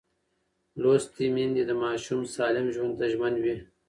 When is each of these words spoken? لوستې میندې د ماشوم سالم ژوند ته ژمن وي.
لوستې 0.81 1.25
میندې 1.35 1.63
د 1.67 1.71
ماشوم 1.83 2.21
سالم 2.35 2.65
ژوند 2.75 2.93
ته 2.99 3.05
ژمن 3.13 3.33
وي. 3.43 3.55